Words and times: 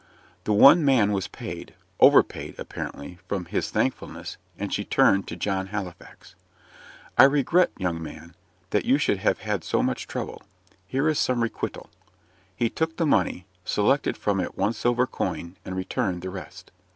The 0.45 0.51
one 0.53 0.83
man 0.83 1.11
was 1.11 1.27
paid 1.27 1.75
over 1.99 2.23
paid, 2.23 2.55
apparently, 2.57 3.19
from 3.27 3.45
his 3.45 3.69
thankfulness 3.69 4.37
and 4.57 4.73
she 4.73 4.83
turned 4.83 5.27
to 5.27 5.35
John 5.35 5.67
Halifax. 5.67 6.33
"I 7.19 7.25
regret, 7.25 7.69
young 7.77 8.01
man, 8.01 8.33
that 8.71 8.83
you 8.83 8.97
should 8.97 9.19
have 9.19 9.41
had 9.41 9.63
so 9.63 9.83
much 9.83 10.07
trouble. 10.07 10.41
Here 10.87 11.07
is 11.07 11.19
some 11.19 11.43
requital." 11.43 11.91
He 12.55 12.67
took 12.67 12.97
the 12.97 13.05
money, 13.05 13.45
selected 13.63 14.17
from 14.17 14.39
it 14.39 14.57
one 14.57 14.73
silver 14.73 15.05
coin, 15.05 15.55
and 15.63 15.75
returned 15.75 16.23
the 16.23 16.31
rest. 16.31 16.71